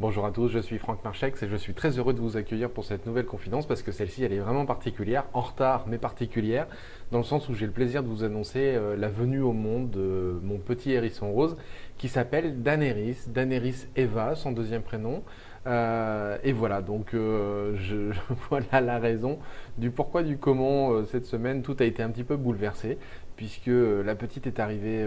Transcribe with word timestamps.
Bonjour 0.00 0.26
à 0.26 0.32
tous, 0.32 0.48
je 0.48 0.58
suis 0.58 0.78
Franck 0.78 1.04
Marchex 1.04 1.40
et 1.44 1.48
je 1.48 1.54
suis 1.54 1.72
très 1.72 1.98
heureux 1.98 2.14
de 2.14 2.18
vous 2.18 2.36
accueillir 2.36 2.68
pour 2.68 2.84
cette 2.84 3.06
nouvelle 3.06 3.26
confidence 3.26 3.64
parce 3.64 3.80
que 3.80 3.92
celle-ci 3.92 4.24
elle 4.24 4.32
est 4.32 4.40
vraiment 4.40 4.66
particulière, 4.66 5.24
en 5.34 5.40
retard 5.40 5.84
mais 5.86 5.98
particulière, 5.98 6.66
dans 7.12 7.18
le 7.18 7.24
sens 7.24 7.48
où 7.48 7.54
j'ai 7.54 7.66
le 7.66 7.70
plaisir 7.70 8.02
de 8.02 8.08
vous 8.08 8.24
annoncer 8.24 8.74
euh, 8.74 8.96
la 8.96 9.08
venue 9.08 9.40
au 9.40 9.52
monde 9.52 9.90
de 9.92 10.40
mon 10.42 10.58
petit 10.58 10.90
hérisson 10.90 11.30
rose 11.30 11.56
qui 11.96 12.08
s'appelle 12.08 12.60
Daenerys, 12.60 13.18
Daenerys 13.28 13.86
Eva, 13.94 14.34
son 14.34 14.50
deuxième 14.50 14.82
prénom. 14.82 15.22
Euh, 15.66 16.36
et 16.42 16.52
voilà, 16.52 16.82
donc 16.82 17.14
euh, 17.14 17.76
je, 17.76 18.12
voilà 18.50 18.80
la 18.80 18.98
raison 18.98 19.38
du 19.78 19.92
pourquoi, 19.92 20.24
du 20.24 20.38
comment 20.38 21.04
cette 21.04 21.24
semaine 21.24 21.62
tout 21.62 21.76
a 21.78 21.84
été 21.84 22.02
un 22.02 22.10
petit 22.10 22.24
peu 22.24 22.36
bouleversé 22.36 22.98
puisque 23.36 23.70
la 23.70 24.14
petite 24.14 24.46
est 24.46 24.60
arrivée 24.60 25.04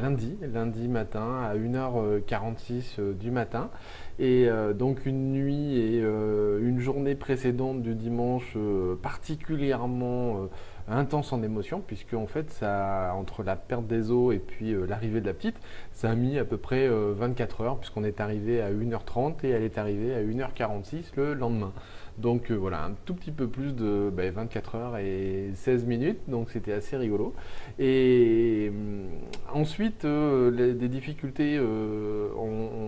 lundi, 0.00 0.36
lundi 0.40 0.88
matin 0.88 1.42
à 1.42 1.54
1h46 1.56 3.14
du 3.18 3.30
matin. 3.30 3.70
Et 4.18 4.48
donc 4.74 5.06
une 5.06 5.32
nuit 5.32 5.78
et 5.78 5.98
une 6.00 6.80
journée 6.80 7.14
précédente 7.14 7.82
du 7.82 7.94
dimanche 7.94 8.56
particulièrement 9.02 10.48
intense 10.88 11.32
en 11.32 11.42
émotion, 11.42 11.82
puisque 11.86 12.14
en 12.14 12.26
fait, 12.26 12.50
ça, 12.50 13.12
entre 13.14 13.42
la 13.42 13.56
perte 13.56 13.86
des 13.86 14.10
os 14.10 14.34
et 14.34 14.38
puis 14.38 14.72
euh, 14.72 14.86
l'arrivée 14.86 15.20
de 15.20 15.26
la 15.26 15.34
petite, 15.34 15.56
ça 15.92 16.10
a 16.10 16.14
mis 16.14 16.38
à 16.38 16.44
peu 16.44 16.56
près 16.56 16.88
24 16.88 17.60
euh, 17.60 17.64
heures, 17.64 17.78
puisqu'on 17.78 18.04
est 18.04 18.20
arrivé 18.20 18.60
à 18.60 18.70
1h30 18.70 19.44
et 19.44 19.50
elle 19.50 19.62
est 19.62 19.78
arrivée 19.78 20.14
à 20.14 20.22
1h46 20.22 21.12
le 21.16 21.34
lendemain. 21.34 21.72
Donc 22.18 22.50
euh, 22.50 22.54
voilà, 22.54 22.84
un 22.84 22.92
tout 23.04 23.14
petit 23.14 23.30
peu 23.30 23.48
plus 23.48 23.72
de 23.74 24.12
24 24.14 24.72
ben, 24.72 24.78
heures 24.78 24.96
et 24.98 25.50
16 25.54 25.86
minutes, 25.86 26.18
donc 26.28 26.50
c'était 26.50 26.72
assez 26.72 26.96
rigolo. 26.96 27.34
Et 27.78 28.72
ensuite, 29.52 30.04
des 30.04 30.88
difficultés 30.88 31.58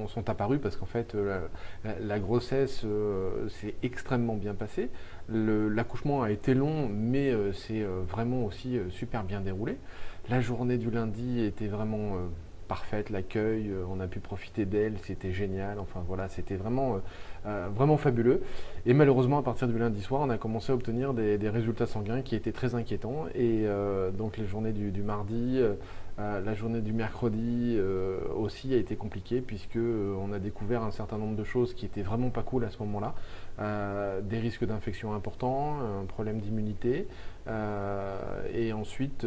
sont 0.08 0.28
apparues 0.28 0.58
parce 0.58 0.76
qu'en 0.76 0.86
fait, 0.86 1.16
la, 2.00 2.18
grossesse 2.18 2.84
s'est 3.48 3.74
extrêmement 3.82 4.34
bien 4.34 4.54
passée. 4.54 4.90
L'accouchement 5.28 6.22
a 6.22 6.30
été 6.30 6.54
long, 6.54 6.88
mais 6.88 7.32
c'est 7.54 7.82
vraiment 7.82 8.44
aussi 8.44 8.78
super 8.90 9.24
bien 9.24 9.40
déroulé. 9.40 9.78
La 10.28 10.40
journée 10.40 10.78
du 10.78 10.90
lundi 10.90 11.40
était 11.40 11.68
vraiment 11.68 12.16
parfaite, 12.72 13.10
l'accueil, 13.10 13.68
euh, 13.68 13.84
on 13.86 14.00
a 14.00 14.06
pu 14.06 14.18
profiter 14.18 14.64
d'elle, 14.64 14.94
c'était 15.02 15.30
génial, 15.30 15.78
enfin 15.78 16.02
voilà, 16.08 16.30
c'était 16.30 16.54
euh, 16.54 16.98
euh, 17.44 17.68
vraiment 17.74 17.98
fabuleux. 17.98 18.40
Et 18.86 18.94
malheureusement, 18.94 19.36
à 19.36 19.42
partir 19.42 19.68
du 19.68 19.78
lundi 19.78 20.00
soir, 20.00 20.22
on 20.22 20.30
a 20.30 20.38
commencé 20.38 20.72
à 20.72 20.74
obtenir 20.74 21.12
des, 21.12 21.50
résultats 21.50 21.86
sanguins 21.86 22.22
qui 22.22 22.34
étaient 22.34 22.50
très 22.50 22.74
inquiétants. 22.74 23.26
Et 23.34 23.66
donc 24.16 24.38
les 24.38 24.46
journées 24.46 24.72
du, 24.72 25.02
mardi, 25.02 25.60
la 26.18 26.54
journée 26.54 26.80
du 26.80 26.92
mercredi 26.92 27.78
aussi 28.36 28.74
a 28.74 28.76
été 28.76 28.96
compliquée 28.96 29.40
puisque 29.40 29.76
on 29.78 30.32
a 30.32 30.38
découvert 30.38 30.82
un 30.82 30.90
certain 30.90 31.18
nombre 31.18 31.36
de 31.36 31.44
choses 31.44 31.74
qui 31.74 31.86
étaient 31.86 32.02
vraiment 32.02 32.30
pas 32.30 32.42
cool 32.42 32.64
à 32.64 32.70
ce 32.70 32.78
moment-là. 32.82 33.14
des 34.20 34.38
risques 34.38 34.64
d'infection 34.64 35.14
importants, 35.14 35.78
un 35.80 36.04
problème 36.04 36.40
d'immunité. 36.40 37.08
et 38.54 38.72
ensuite, 38.72 39.24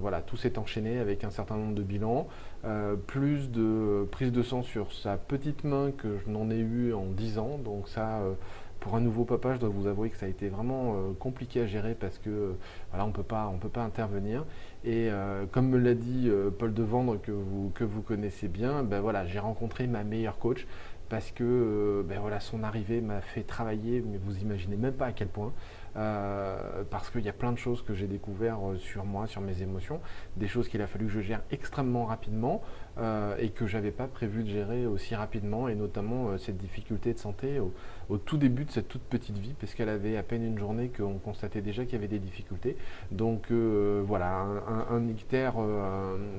voilà, 0.00 0.20
tout 0.22 0.36
s'est 0.36 0.58
enchaîné 0.58 0.98
avec 0.98 1.24
un 1.24 1.30
certain 1.30 1.56
nombre 1.56 1.74
de 1.74 1.82
bilans. 1.82 2.28
Euh, 2.64 2.96
plus 2.96 3.50
de 3.52 4.04
prise 4.10 4.32
de 4.32 4.42
sang 4.42 4.64
sur 4.64 4.92
sa 4.92 5.16
petite 5.16 5.62
main 5.62 5.92
que 5.96 6.18
je 6.18 6.28
n'en 6.28 6.50
ai 6.50 6.58
eu 6.58 6.92
en 6.92 7.04
10 7.04 7.38
ans. 7.38 7.58
Donc 7.64 7.88
ça, 7.88 8.18
euh, 8.18 8.32
pour 8.80 8.94
un 8.94 9.00
nouveau 9.00 9.24
papa, 9.24 9.54
je 9.54 9.60
dois 9.60 9.68
vous 9.68 9.86
avouer 9.86 10.10
que 10.10 10.16
ça 10.16 10.26
a 10.26 10.28
été 10.28 10.48
vraiment 10.48 10.94
euh, 10.94 11.12
compliqué 11.18 11.60
à 11.60 11.66
gérer 11.66 11.94
parce 11.94 12.18
que 12.18 12.54
voilà, 12.90 13.04
on 13.04 13.12
peut 13.12 13.22
pas, 13.22 13.52
peut 13.60 13.68
pas 13.68 13.82
intervenir. 13.82 14.44
Et 14.84 15.08
comme 15.50 15.68
me 15.68 15.78
l'a 15.78 15.94
dit 15.94 16.30
Paul 16.58 16.72
Devendre 16.72 17.20
que 17.20 17.32
vous 17.32 17.72
que 17.74 17.82
vous 17.82 18.00
connaissez 18.00 18.46
bien, 18.46 18.84
ben 18.84 19.00
voilà, 19.00 19.26
j'ai 19.26 19.40
rencontré 19.40 19.88
ma 19.88 20.04
meilleure 20.04 20.38
coach 20.38 20.66
parce 21.08 21.32
que 21.32 22.04
ben 22.08 22.20
voilà, 22.20 22.38
son 22.38 22.62
arrivée 22.62 23.00
m'a 23.00 23.20
fait 23.20 23.42
travailler, 23.42 24.02
mais 24.06 24.18
vous 24.18 24.38
imaginez 24.38 24.76
même 24.76 24.94
pas 24.94 25.06
à 25.06 25.12
quel 25.12 25.28
point. 25.28 25.52
Euh, 25.98 26.84
parce 26.90 27.10
qu'il 27.10 27.22
y 27.22 27.28
a 27.28 27.32
plein 27.32 27.50
de 27.50 27.58
choses 27.58 27.82
que 27.82 27.92
j'ai 27.92 28.06
découvert 28.06 28.58
euh, 28.64 28.76
sur 28.76 29.04
moi, 29.04 29.26
sur 29.26 29.40
mes 29.40 29.62
émotions, 29.62 30.00
des 30.36 30.46
choses 30.46 30.68
qu'il 30.68 30.80
a 30.80 30.86
fallu 30.86 31.06
que 31.06 31.12
je 31.12 31.20
gère 31.20 31.40
extrêmement 31.50 32.04
rapidement 32.04 32.62
euh, 32.98 33.36
et 33.38 33.50
que 33.50 33.66
j'avais 33.66 33.90
pas 33.90 34.06
prévu 34.06 34.42
de 34.42 34.48
gérer 34.48 34.86
aussi 34.86 35.14
rapidement, 35.14 35.68
et 35.68 35.74
notamment 35.74 36.36
cette 36.38 36.56
difficulté 36.58 37.12
de 37.12 37.18
santé 37.18 37.60
au, 37.60 38.18
tout 38.18 38.36
début 38.36 38.64
de 38.64 38.70
cette 38.70 38.88
toute 38.88 39.02
petite 39.02 39.38
vie, 39.38 39.54
parce 39.60 39.74
qu'elle 39.74 39.88
avait 39.88 40.16
à 40.16 40.22
peine 40.22 40.44
une 40.44 40.58
journée 40.58 40.88
qu'on 40.88 41.18
constatait 41.18 41.60
déjà 41.60 41.84
qu'il 41.84 41.94
y 41.94 41.96
avait 41.96 42.08
des 42.08 42.18
difficultés. 42.18 42.76
Donc 43.10 43.50
voilà, 43.50 44.40
un, 44.40 44.96
un, 44.96 45.08
ictère 45.08 45.54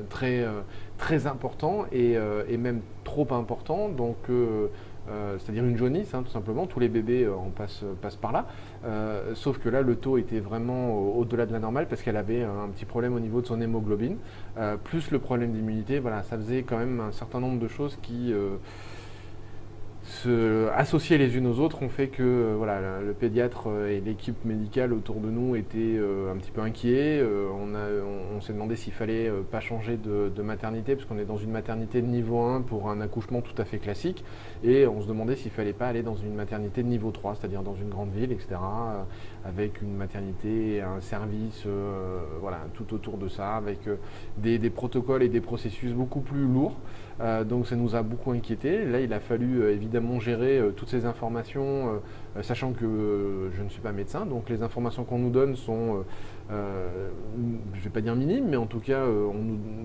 très, 0.10 0.46
très 0.98 1.28
important 1.28 1.86
et, 1.92 2.18
et, 2.48 2.58
même 2.58 2.82
trop 3.04 3.32
important. 3.34 3.90
Donc 3.90 4.18
euh, 5.10 5.38
c'est-à-dire 5.40 5.64
une 5.64 5.78
jaunisse, 5.78 6.14
hein, 6.14 6.24
tout 6.24 6.32
simplement. 6.32 6.66
Tous 6.66 6.80
les 6.80 6.90
bébés 6.90 7.24
euh, 7.24 7.36
en 7.36 7.50
passent, 7.50 7.84
par 8.22 8.32
là. 8.32 8.48
Euh, 8.86 9.34
sauf 9.36 9.58
que 9.58 9.70
là, 9.70 9.82
le 9.82 9.96
taux 9.96 10.18
était 10.18 10.40
vraiment 10.40 10.94
au-delà 10.94 11.46
de 11.46 11.54
la 11.54 11.60
normale 11.60 11.88
parce 11.88 12.02
qu'elle 12.02 12.18
avait 12.18 12.44
un, 12.44 12.70
petit 12.70 12.86
problème 12.86 13.16
au 13.16 13.20
niveau 13.20 13.42
de 13.42 13.48
son 13.48 13.60
hémoglobine, 13.62 14.18
plus 14.84 15.12
le 15.12 15.20
problème 15.20 15.52
d'immunité. 15.52 16.00
Voilà, 16.00 16.24
ça 16.24 16.38
faisait 16.38 16.64
quand 16.64 16.78
même 16.78 17.00
un 17.00 17.12
certain 17.12 17.40
nombre 17.40 17.60
de 17.60 17.68
choses 17.68 17.98
qui 18.02 18.34
se 20.04 20.70
associer 20.76 21.18
les 21.18 21.38
unes 21.38 21.46
aux 21.46 21.60
autres 21.60 21.84
ont 21.84 21.90
fait 21.90 22.08
que 22.08 22.24
euh, 22.24 22.54
voilà, 22.58 23.02
le 23.02 23.14
pédiatre 23.14 23.68
euh, 23.68 23.90
et 23.90 24.00
l'équipe 24.00 24.46
médicale 24.46 24.94
autour 24.94 25.18
de 25.18 25.30
nous 25.30 25.56
étaient 25.56 25.78
euh, 25.78 26.32
un 26.32 26.38
petit 26.38 26.52
peu 26.52 26.62
inquiets. 26.62 27.22
on, 27.24 27.74
on, 28.36 28.42
s'est 28.42 28.54
demandé 28.54 28.76
s'il 28.76 28.94
fallait 28.94 29.30
pas 29.52 29.60
changer 29.60 29.98
de, 29.98 30.32
de 30.34 30.42
maternité, 30.42 30.96
parce 30.96 31.06
qu'on 31.06 31.18
est 31.18 31.26
dans 31.26 31.38
une 31.38 31.52
maternité 31.52 32.02
de 32.02 32.08
niveau 32.08 32.40
1 32.40 32.62
pour 32.62 32.90
un 32.90 33.02
accouchement 33.02 33.42
tout 33.42 33.60
à 33.62 33.66
fait 33.66 33.80
classique. 33.80 34.24
Et 34.64 34.88
on 34.88 35.02
se 35.02 35.08
demandait 35.08 35.36
s'il 35.36 35.52
fallait 35.52 35.74
pas 35.74 35.88
aller 35.88 36.04
dans 36.04 36.16
une 36.16 36.34
maternité 36.34 36.84
de 36.84 36.88
niveau 36.88 37.12
3, 37.12 37.36
c'est-à-dire 37.36 37.62
dans 37.62 37.76
une 37.76 37.90
grande 37.90 38.12
ville, 38.12 38.32
etc., 38.32 38.56
avec 39.46 39.82
une 39.82 39.96
maternité 39.96 40.82
un 40.82 41.02
service 41.02 41.66
voilà, 42.42 42.60
tout 42.74 42.94
autour 42.94 43.18
de 43.18 43.28
ça, 43.28 43.56
avec 43.56 43.80
des, 44.38 44.58
des, 44.58 44.70
protocoles 44.70 45.24
et 45.24 45.30
des 45.30 45.42
processus 45.42 45.92
beaucoup 45.92 46.22
plus 46.22 46.46
lourds. 46.46 46.78
donc 47.46 47.68
ça 47.68 47.76
nous 47.76 47.96
a 47.96 48.04
beaucoup 48.04 48.32
inquiétés. 48.32 48.86
Là, 48.86 49.02
il 49.02 49.14
a 49.14 49.20
fallu 49.20 49.64
évidemment 49.70 49.89
gérer 50.20 50.60
euh, 50.60 50.72
toutes 50.72 50.90
ces 50.90 51.06
informations, 51.06 51.88
euh, 51.88 52.38
euh, 52.38 52.44
sachant 52.44 52.74
que 52.74 53.50
je 53.56 53.64
ne 53.64 53.70
suis 53.70 53.82
pas 53.82 53.92
médecin, 53.92 54.26
donc 54.26 54.50
les 54.50 54.64
informations 54.64 55.04
qu'on 55.04 55.20
nous 55.20 55.30
donne 55.30 55.56
sont, 55.56 56.04
je 56.50 56.56
ne 56.56 57.84
vais 57.84 57.90
pas 57.90 58.02
dire 58.02 58.16
minimes, 58.16 58.48
mais 58.50 58.58
en 58.58 58.66
tout 58.66 58.80
cas, 58.80 59.04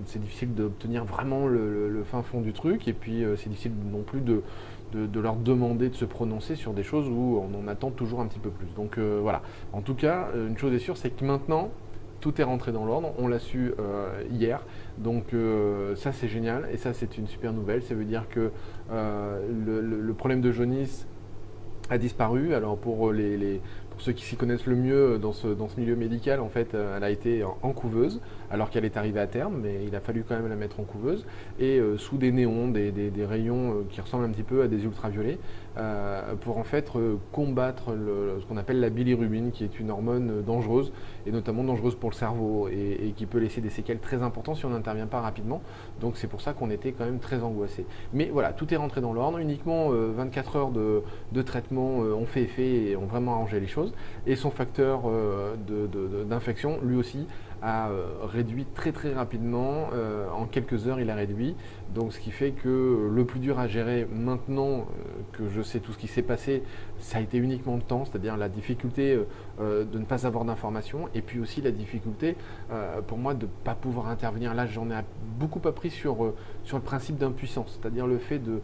c'est 0.05 0.19
difficile 0.19 0.53
d'obtenir 0.53 1.05
vraiment 1.05 1.47
le, 1.47 2.03
fin 2.05 2.21
fond 2.21 2.41
du 2.41 2.53
truc, 2.53 2.87
et 2.87 2.93
puis 2.93 3.23
c'est 3.37 3.49
difficile 3.49 3.73
non 3.91 4.01
plus 4.01 4.21
de, 4.21 4.41
de, 4.93 5.19
leur 5.19 5.35
demander 5.35 5.89
de 5.89 5.95
se 5.95 6.05
prononcer 6.05 6.55
sur 6.55 6.73
des 6.73 6.83
choses 6.83 7.07
où 7.07 7.41
on 7.41 7.59
en 7.59 7.67
attend 7.67 7.91
toujours 7.91 8.21
un 8.21 8.27
petit 8.27 8.39
peu 8.39 8.49
plus. 8.49 8.67
Donc 8.75 8.97
voilà, 8.97 9.41
en 9.73 9.81
tout 9.81 9.95
cas, 9.95 10.29
une 10.35 10.57
chose 10.57 10.73
est 10.73 10.79
sûre, 10.79 10.97
c'est 10.97 11.09
que 11.09 11.25
maintenant, 11.25 11.71
tout 12.25 12.41
est 12.41 12.43
rentré 12.43 12.71
dans 12.71 12.85
l'ordre, 12.85 13.13
on 13.19 13.27
l'a 13.27 13.37
su 13.37 13.71
euh, 13.77 14.23
hier, 14.31 14.63
donc 14.97 15.35
euh, 15.35 15.95
ça 15.95 16.11
c'est 16.11 16.27
génial. 16.27 16.67
Et 16.73 16.77
ça 16.77 16.91
c'est 16.91 17.19
une 17.19 17.27
super 17.27 17.53
nouvelle, 17.53 17.83
ça 17.83 17.93
veut 17.93 18.03
dire 18.03 18.27
que 18.29 18.49
euh, 18.91 19.39
le, 19.63 20.13
problème 20.15 20.41
de 20.41 20.51
jaunisse 20.51 21.05
a 21.91 21.99
disparu. 21.99 22.55
Alors 22.55 22.77
pour 22.79 23.11
les, 23.11 23.61
ceux 23.97 24.11
qui 24.11 24.23
s'y 24.25 24.35
connaissent 24.35 24.65
le 24.65 24.75
mieux 24.75 25.17
dans 25.17 25.33
ce, 25.33 25.47
dans 25.47 25.67
ce 25.67 25.79
milieu 25.79 25.95
médical, 25.95 26.39
en 26.39 26.49
fait, 26.49 26.73
elle 26.73 27.03
a 27.03 27.09
été 27.09 27.43
en, 27.43 27.71
couveuse, 27.71 28.21
alors 28.51 28.69
qu'elle 28.69 28.85
est 28.85 28.97
arrivée 28.97 29.19
à 29.19 29.27
terme, 29.27 29.59
mais 29.61 29.79
il 29.85 29.95
a 29.95 29.99
fallu 29.99 30.23
quand 30.27 30.35
même 30.35 30.47
la 30.47 30.55
mettre 30.55 30.79
en 30.79 30.83
couveuse, 30.83 31.25
et 31.59 31.81
sous 31.97 32.17
des 32.17 32.31
néons, 32.31 32.67
des, 32.67 32.91
des, 32.91 33.25
rayons 33.25 33.85
qui 33.89 34.01
ressemblent 34.01 34.25
un 34.25 34.29
petit 34.29 34.43
peu 34.43 34.61
à 34.61 34.67
des 34.67 34.83
ultraviolets, 34.83 35.39
euh, 35.77 36.35
pour 36.39 36.57
en 36.57 36.63
fait 36.63 36.89
euh, 36.95 37.17
combattre 37.33 37.91
ce 38.39 38.45
qu'on 38.45 38.55
appelle 38.55 38.79
la 38.79 38.89
bilirubine, 38.89 39.51
qui 39.51 39.65
est 39.65 39.77
une 39.79 39.91
hormone 39.91 40.41
dangereuse, 40.41 40.93
et 41.25 41.31
notamment 41.31 41.65
dangereuse 41.65 41.95
pour 41.95 42.09
le 42.11 42.15
cerveau, 42.15 42.69
et, 42.69 43.13
qui 43.15 43.25
peut 43.25 43.39
laisser 43.39 43.59
des 43.59 43.69
séquelles 43.69 43.99
très 43.99 44.21
importantes 44.23 44.57
si 44.57 44.65
on 44.65 44.69
n'intervient 44.69 45.07
pas 45.07 45.19
rapidement. 45.19 45.61
Donc 45.99 46.15
c'est 46.15 46.27
pour 46.27 46.39
ça 46.39 46.53
qu'on 46.53 46.69
était 46.69 46.93
quand 46.93 47.05
même 47.05 47.19
très 47.19 47.41
angoissé. 47.41 47.85
Mais 48.13 48.29
voilà, 48.31 48.53
tout 48.53 48.73
est 48.73 48.77
rentré 48.77 49.01
dans 49.01 49.11
l'ordre. 49.11 49.37
Uniquement 49.37 49.89
24 49.89 50.55
euh, 50.55 50.59
heures 50.59 50.71
de, 50.71 51.41
traitement 51.41 51.97
ont 51.97 52.25
fait 52.25 52.43
effet 52.43 52.91
et 52.91 52.95
ont 52.95 53.05
vraiment 53.05 53.33
arrangé 53.33 53.59
les 53.59 53.67
choses. 53.67 53.84
Et 54.27 54.35
son 54.35 54.51
facteur 54.51 55.03
d'infection, 56.29 56.79
lui 56.81 56.95
aussi, 56.95 57.27
a 57.61 57.89
réduit 58.23 58.65
très 58.75 58.91
très 58.91 59.13
rapidement. 59.13 59.89
en 60.33 60.45
quelques 60.45 60.87
heures, 60.87 60.99
il 60.99 61.09
a 61.09 61.15
réduit. 61.15 61.55
Donc 61.93 62.13
ce 62.13 62.19
qui 62.19 62.31
fait 62.31 62.51
que 62.51 63.09
le 63.11 63.25
plus 63.25 63.39
dur 63.39 63.59
à 63.59 63.67
gérer 63.67 64.07
maintenant 64.11 64.85
que 65.31 65.49
je 65.49 65.61
sais 65.61 65.79
tout 65.79 65.93
ce 65.93 65.97
qui 65.97 66.07
s'est 66.07 66.21
passé, 66.21 66.63
ça 66.99 67.17
a 67.17 67.21
été 67.21 67.37
uniquement 67.37 67.75
le 67.75 67.81
temps, 67.81 68.05
c'est-à-dire 68.05 68.37
la 68.37 68.49
difficulté 68.49 69.13
euh, 69.13 69.23
euh, 69.59 69.85
de 69.85 69.99
ne 69.99 70.05
pas 70.05 70.25
avoir 70.25 70.45
d'informations, 70.45 71.09
et 71.13 71.21
puis 71.21 71.39
aussi 71.39 71.61
la 71.61 71.71
difficulté 71.71 72.35
euh, 72.71 73.01
pour 73.01 73.17
moi 73.17 73.33
de 73.33 73.45
ne 73.45 73.51
pas 73.63 73.75
pouvoir 73.75 74.07
intervenir. 74.07 74.53
Là, 74.53 74.65
j'en 74.65 74.89
ai 74.89 75.01
beaucoup 75.39 75.65
appris 75.67 75.91
sur, 75.91 76.33
sur 76.63 76.77
le 76.77 76.83
principe 76.83 77.17
d'impuissance, 77.17 77.79
c'est-à-dire 77.79 78.07
le 78.07 78.17
fait 78.17 78.39
de 78.39 78.61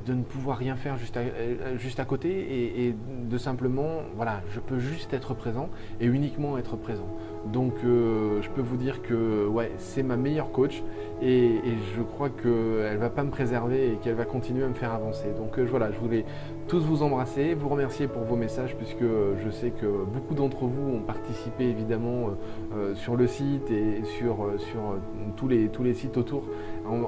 de 0.00 0.14
ne 0.14 0.22
pouvoir 0.22 0.58
rien 0.58 0.76
faire 0.76 0.96
juste 0.96 1.16
à, 1.16 1.20
euh, 1.20 1.76
à 1.98 2.04
côté 2.04 2.86
et, 2.86 2.94
de 3.28 3.38
simplement, 3.38 4.02
voilà, 4.16 4.42
je 4.50 4.60
peux 4.60 4.78
juste 4.78 5.12
être 5.12 5.34
présent 5.34 5.68
et 6.00 6.06
uniquement 6.06 6.58
être 6.58 6.76
présent. 6.76 7.08
Donc 7.46 7.74
euh, 7.84 8.40
je 8.42 8.48
peux 8.50 8.60
vous 8.60 8.76
dire 8.76 9.02
que 9.02 9.46
ouais, 9.46 9.72
c'est 9.78 10.02
ma 10.02 10.16
meilleure 10.16 10.52
coach 10.52 10.82
et, 11.20 11.60
je 11.96 12.02
crois 12.02 12.30
qu'elle 12.30 12.98
va 12.98 13.10
pas 13.10 13.22
me 13.22 13.30
préserver 13.30 13.92
et 13.92 13.96
qu'elle 13.96 14.14
va 14.14 14.24
continuer 14.24 14.64
à 14.64 14.68
me 14.68 14.74
faire 14.74 14.92
avancer. 14.92 15.28
Donc 15.36 15.58
euh, 15.58 15.66
voilà, 15.68 15.90
je 15.92 15.98
voulais 15.98 16.24
tous 16.68 16.80
vous 16.80 17.02
embrasser, 17.02 17.54
vous 17.54 17.68
remercier 17.68 18.06
pour 18.06 18.22
vos 18.22 18.36
messages 18.36 18.76
puisque 18.76 19.02
je 19.02 19.50
sais 19.50 19.70
que 19.70 19.86
beaucoup 19.86 20.34
d'entre 20.34 20.64
vous 20.64 20.96
ont 20.96 21.00
participé 21.00 21.64
évidemment 21.64 22.30
sur 22.94 23.16
le 23.16 23.26
site 23.26 23.68
et 23.70 24.04
sur, 24.04 24.46
sur 24.58 24.96
tous, 25.36 25.48
les, 25.48 25.68
tous 25.68 25.82
les 25.82 25.92
sites 25.92 26.16
autour 26.16 26.44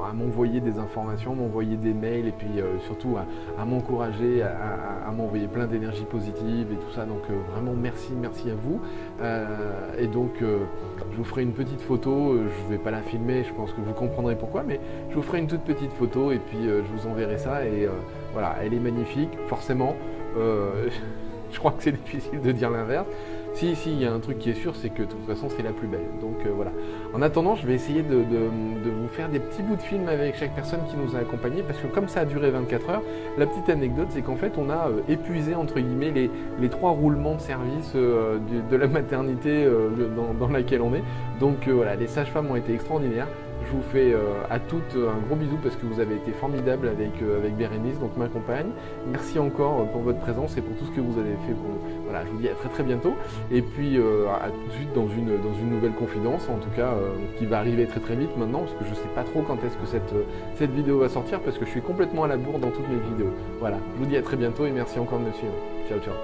à 0.04 0.12
m'envoyer 0.12 0.60
des 0.60 0.78
informations, 0.78 1.34
m'envoyer 1.34 1.76
des 1.76 1.92
mails 1.92 2.28
et 2.28 2.32
puis 2.32 2.58
euh, 2.60 2.78
surtout 2.86 3.16
à, 3.58 3.64
m'encourager, 3.64 4.42
à, 4.42 5.10
m'envoyer 5.10 5.46
plein 5.46 5.66
d'énergie 5.66 6.04
positive 6.04 6.69
et 6.72 6.76
tout 6.76 6.92
ça. 6.94 7.04
Donc 7.04 7.22
euh, 7.31 7.34
vraiment 7.52 7.75
merci, 7.75 8.12
merci 8.20 8.50
à 8.50 8.54
vous. 8.54 8.81
Euh, 9.20 9.92
et 9.98 10.06
donc 10.06 10.23
je 10.40 11.16
vous 11.16 11.24
ferai 11.24 11.42
une 11.42 11.52
petite 11.52 11.80
photo, 11.80 12.36
je 12.36 12.64
ne 12.64 12.76
vais 12.76 12.82
pas 12.82 12.90
la 12.90 13.02
filmer, 13.02 13.44
je 13.44 13.52
pense 13.52 13.72
que 13.72 13.80
vous 13.80 13.92
comprendrez 13.92 14.36
pourquoi, 14.36 14.62
mais 14.62 14.80
je 15.10 15.14
vous 15.14 15.22
ferai 15.22 15.38
une 15.38 15.46
toute 15.46 15.62
petite 15.62 15.92
photo 15.92 16.32
et 16.32 16.38
puis 16.38 16.64
je 16.64 17.00
vous 17.00 17.08
enverrai 17.08 17.38
ça. 17.38 17.64
Et 17.64 17.88
voilà, 18.32 18.56
elle 18.62 18.74
est 18.74 18.80
magnifique, 18.80 19.30
forcément. 19.48 19.96
je 20.36 21.58
crois 21.58 21.72
que 21.72 21.82
c'est 21.82 21.92
difficile 21.92 22.40
de 22.40 22.52
dire 22.52 22.70
l'inverse. 22.70 23.06
Si, 23.54 23.76
si, 23.76 23.92
il 23.92 24.00
y 24.00 24.04
a 24.04 24.12
un 24.12 24.18
truc 24.18 24.40
qui 24.40 24.50
est 24.50 24.54
sûr, 24.54 24.74
c'est 24.74 24.88
que 24.90 25.02
de 25.02 25.06
toute 25.06 25.24
façon, 25.26 25.48
c'est 25.48 25.62
la 25.62 25.70
plus 25.70 25.86
belle. 25.86 26.08
Donc 26.20 26.44
euh, 26.44 26.50
voilà. 26.52 26.72
En 27.14 27.22
attendant, 27.22 27.54
je 27.54 27.64
vais 27.64 27.74
essayer 27.74 28.02
de, 28.02 28.16
vous 28.16 29.08
faire 29.08 29.28
des 29.28 29.38
petits 29.38 29.62
bouts 29.62 29.76
de 29.76 29.82
film 29.82 30.08
avec 30.08 30.34
chaque 30.34 30.56
personne 30.56 30.80
qui 30.90 30.96
nous 30.96 31.14
a 31.14 31.20
accompagnés, 31.20 31.62
parce 31.62 31.78
que 31.78 31.86
comme 31.86 32.08
ça 32.08 32.20
a 32.20 32.24
duré 32.24 32.50
24 32.50 32.90
heures, 32.90 33.02
la 33.38 33.46
petite 33.46 33.68
anecdote, 33.68 34.08
c'est 34.10 34.22
qu'en 34.22 34.34
fait, 34.34 34.54
on 34.58 34.70
a 34.70 34.88
euh, 34.88 35.00
épuisé, 35.08 35.54
entre 35.54 35.78
guillemets, 35.78 36.10
les, 36.10 36.68
trois 36.68 36.90
roulements 36.90 37.36
de 37.36 37.40
service 37.40 37.92
euh, 37.94 38.38
de, 38.70 38.76
la 38.76 38.88
maternité 38.88 39.68
dans, 40.16 40.34
dans, 40.34 40.52
laquelle 40.52 40.82
on 40.82 40.92
est. 40.92 41.04
Donc 41.38 41.68
voilà, 41.68 41.94
les 41.94 42.08
sages-femmes 42.08 42.50
ont 42.50 42.56
été 42.56 42.74
extraordinaires. 42.74 43.28
Je 43.62 43.70
vous 43.70 43.82
fais 43.92 44.12
euh, 44.12 44.42
à 44.50 44.58
toutes 44.58 44.96
un 44.96 45.26
gros 45.26 45.36
bisou 45.36 45.56
parce 45.62 45.76
que 45.76 45.86
vous 45.86 46.00
avez 46.00 46.16
été 46.16 46.32
formidable 46.32 46.88
avec, 46.88 47.10
euh, 47.22 47.38
avec 47.38 47.56
Bérénice, 47.56 47.98
donc 47.98 48.16
ma 48.16 48.28
compagne. 48.28 48.68
Merci 49.10 49.38
encore 49.38 49.80
euh, 49.80 49.84
pour 49.84 50.02
votre 50.02 50.18
présence 50.18 50.56
et 50.56 50.60
pour 50.60 50.76
tout 50.76 50.84
ce 50.84 50.90
que 50.90 51.00
vous 51.00 51.18
avez 51.18 51.32
fait 51.46 51.54
pour 51.54 51.68
nous. 51.68 51.80
Voilà, 52.04 52.24
je 52.26 52.30
vous 52.30 52.38
dis 52.38 52.48
à 52.48 52.54
très 52.54 52.68
très 52.68 52.82
bientôt. 52.82 53.14
Et 53.50 53.62
puis 53.62 53.96
à 53.98 54.48
tout 54.50 54.68
de 54.68 54.72
suite 54.72 54.92
dans 54.94 55.08
une, 55.08 55.40
dans 55.40 55.54
une 55.60 55.70
nouvelle 55.70 55.92
confidence, 55.92 56.48
en 56.48 56.58
tout 56.58 56.70
cas 56.76 56.92
qui 57.38 57.46
va 57.46 57.58
arriver 57.58 57.86
très 57.86 58.00
très 58.00 58.14
vite 58.14 58.36
maintenant, 58.36 58.60
parce 58.60 58.72
que 58.74 58.84
je 58.84 58.90
ne 58.90 58.94
sais 58.94 59.08
pas 59.14 59.22
trop 59.22 59.42
quand 59.42 59.56
est-ce 59.64 59.76
que 59.76 59.86
cette, 59.86 60.14
cette 60.56 60.70
vidéo 60.70 60.98
va 60.98 61.08
sortir, 61.08 61.40
parce 61.40 61.58
que 61.58 61.64
je 61.64 61.70
suis 61.70 61.80
complètement 61.80 62.24
à 62.24 62.28
la 62.28 62.36
bourre 62.36 62.58
dans 62.58 62.70
toutes 62.70 62.88
mes 62.88 63.00
vidéos. 63.10 63.32
Voilà, 63.60 63.78
je 63.94 63.98
vous 63.98 64.06
dis 64.06 64.16
à 64.16 64.22
très 64.22 64.36
bientôt 64.36 64.66
et 64.66 64.70
merci 64.70 64.98
encore 64.98 65.18
de 65.18 65.24
me 65.24 65.32
suivre. 65.32 65.54
Ciao 65.88 65.98
ciao. 66.00 66.14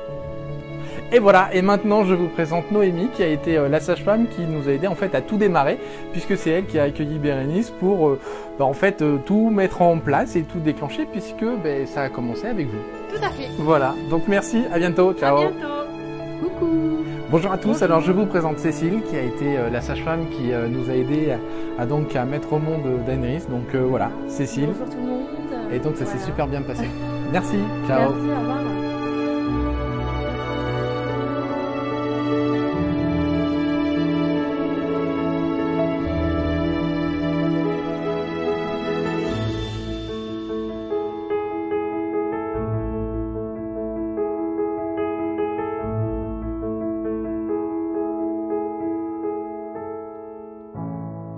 Et 1.13 1.19
voilà, 1.19 1.49
et 1.53 1.61
maintenant 1.61 2.05
je 2.05 2.15
vous 2.15 2.29
présente 2.29 2.71
Noémie 2.71 3.09
qui 3.13 3.25
a 3.25 3.27
été 3.27 3.59
euh, 3.59 3.69
la 3.69 3.81
sage-femme 3.81 4.29
qui 4.29 4.43
nous 4.43 4.69
a 4.69 4.73
aidé 4.73 4.87
en 4.87 4.95
fait 4.95 5.13
à 5.17 5.21
tout 5.21 5.37
démarrer 5.39 5.79
puisque 6.13 6.37
c'est 6.37 6.51
elle 6.51 6.67
qui 6.67 6.79
a 6.79 6.85
accueilli 6.85 7.19
Bérénice 7.19 7.71
pour 7.71 8.09
euh, 8.09 8.21
bah, 8.61 8.65
en 8.65 8.75
fait 8.75 9.03
euh, 9.03 9.17
tout 9.27 9.51
mettre 9.51 9.83
en 9.83 9.99
place 9.99 10.37
et 10.37 10.43
tout 10.43 10.61
déclencher 10.61 11.07
puisque 11.11 11.45
ben, 11.65 11.85
ça 11.87 12.03
a 12.03 12.09
commencé 12.11 12.47
avec 12.47 12.69
vous. 12.69 12.79
Tout 13.13 13.25
à 13.25 13.31
fait. 13.31 13.49
Voilà, 13.59 13.95
donc 14.09 14.29
merci, 14.29 14.63
à 14.73 14.79
bientôt, 14.79 15.13
ciao. 15.13 15.37
À 15.37 15.41
bientôt. 15.41 15.67
Coucou. 16.43 16.99
Bonjour 17.29 17.53
à 17.53 17.59
tous, 17.59 17.83
alors 17.83 18.01
je 18.01 18.13
vous 18.13 18.27
présente 18.27 18.59
Cécile 18.59 19.03
qui 19.09 19.17
a 19.17 19.23
été 19.23 19.57
la 19.71 19.81
sage-femme 19.81 20.27
qui 20.31 20.51
nous 20.69 20.91
a 20.91 20.95
aidé 20.95 21.37
à, 21.79 21.87
donc 21.87 22.17
à 22.17 22.25
mettre 22.25 22.53
au 22.53 22.59
monde 22.59 23.05
Daenerys. 23.07 23.43
Donc 23.49 23.75
voilà, 23.75 24.11
Cécile. 24.27 24.71
Bonjour 24.73 24.89
tout 24.89 25.01
le 25.01 25.07
monde. 25.07 25.27
Et 25.73 25.79
donc 25.79 25.97
ça 25.97 26.07
s'est 26.07 26.19
super 26.19 26.49
bien 26.49 26.63
passé. 26.63 26.87
Merci, 27.33 27.59
ciao. 27.87 28.13
Merci, 28.13 28.31
au 28.31 28.41
revoir. 28.41 28.80